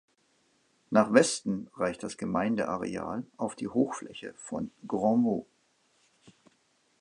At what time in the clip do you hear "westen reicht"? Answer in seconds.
1.13-2.01